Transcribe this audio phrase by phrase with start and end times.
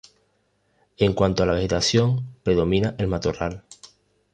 [0.97, 3.65] En cuanto a la vegetación predomina el matorral.